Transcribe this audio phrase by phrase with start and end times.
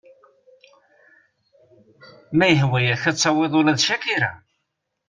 [2.37, 4.31] Ma yehwa-yak ad tawiḍ ula d CHAKIRA.